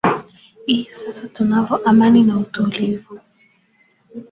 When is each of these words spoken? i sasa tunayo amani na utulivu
i 0.75 0.85
sasa 0.89 1.27
tunayo 1.33 1.75
amani 1.89 2.21
na 2.27 2.33
utulivu 2.39 3.13